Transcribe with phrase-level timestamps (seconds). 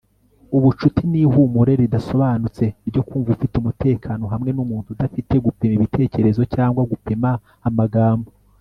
[0.57, 7.29] ubucuti ni ihumure ridasobanutse ryo kumva ufite umutekano hamwe numuntu, udafite gupima ibitekerezo cyangwa gupima
[7.69, 8.29] amagambo